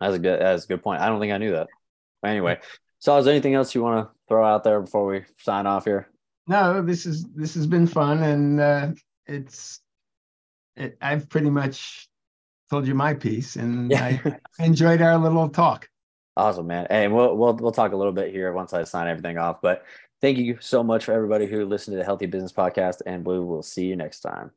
That's 0.00 0.14
a 0.14 0.18
good 0.18 0.40
that's 0.40 0.64
a 0.64 0.68
good 0.68 0.82
point. 0.82 1.00
I 1.00 1.08
don't 1.08 1.20
think 1.20 1.32
I 1.32 1.38
knew 1.38 1.52
that. 1.52 1.68
But 2.22 2.30
anyway, 2.30 2.60
so 2.98 3.16
is 3.18 3.24
there 3.26 3.32
anything 3.32 3.54
else 3.54 3.74
you 3.74 3.82
want 3.82 4.06
to 4.06 4.12
throw 4.28 4.44
out 4.44 4.64
there 4.64 4.80
before 4.80 5.06
we 5.06 5.24
sign 5.38 5.66
off 5.66 5.84
here? 5.84 6.08
no, 6.46 6.82
this 6.82 7.06
is 7.06 7.24
this 7.34 7.54
has 7.54 7.66
been 7.66 7.86
fun, 7.86 8.22
and 8.22 8.60
uh, 8.60 8.88
it's 9.26 9.80
it, 10.76 10.96
I've 11.00 11.28
pretty 11.28 11.50
much 11.50 12.08
told 12.70 12.86
you 12.86 12.94
my 12.94 13.14
piece, 13.14 13.56
and 13.56 13.90
yeah. 13.90 14.18
I 14.24 14.64
enjoyed 14.64 15.02
our 15.02 15.18
little 15.18 15.48
talk. 15.48 15.88
Awesome, 16.36 16.66
man. 16.66 16.86
And 16.90 17.14
we'll 17.14 17.34
we'll 17.36 17.54
we'll 17.54 17.72
talk 17.72 17.92
a 17.92 17.96
little 17.96 18.12
bit 18.12 18.30
here 18.30 18.52
once 18.52 18.72
I 18.72 18.84
sign 18.84 19.08
everything 19.08 19.38
off. 19.38 19.62
But 19.62 19.84
thank 20.20 20.36
you 20.38 20.58
so 20.60 20.82
much 20.82 21.04
for 21.04 21.12
everybody 21.12 21.46
who 21.46 21.64
listened 21.64 21.94
to 21.94 21.98
the 21.98 22.04
Healthy 22.04 22.26
Business 22.26 22.52
Podcast, 22.52 23.00
and 23.06 23.24
we 23.24 23.40
will 23.40 23.62
see 23.62 23.86
you 23.86 23.96
next 23.96 24.20
time. 24.20 24.50